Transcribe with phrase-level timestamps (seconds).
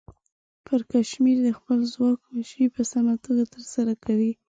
[0.65, 4.31] پرکمشر د خپل ځواک مشري په سمه توګه ترسره کوي.